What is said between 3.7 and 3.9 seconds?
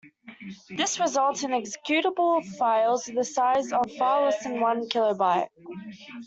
of